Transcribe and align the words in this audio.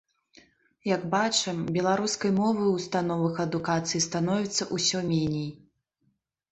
Як 0.95 1.03
бачым, 1.15 1.59
беларускай 1.75 2.31
мовы 2.39 2.57
ў 2.67 2.73
установах 2.81 3.35
адукацыі 3.47 4.05
становіцца 4.09 4.63
ўсё 4.81 4.99
меней. 5.13 5.51